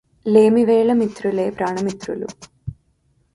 లేమివేళ 0.25 0.93
మిత్రులే 0.93 1.45
ప్రాణమిత్రులు 1.49 2.29